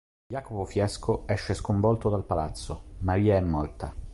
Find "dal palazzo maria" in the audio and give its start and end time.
2.09-3.35